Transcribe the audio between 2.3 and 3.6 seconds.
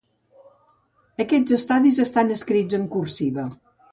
escrits en cursiva.